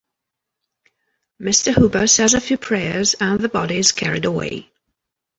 Mr. 1.39 1.75
Hooper 1.75 2.07
says 2.07 2.33
a 2.33 2.41
few 2.41 2.57
prayers 2.57 3.13
and 3.19 3.39
the 3.39 3.47
body 3.47 3.77
is 3.77 3.91
carried 3.91 4.25
away. 4.25 4.71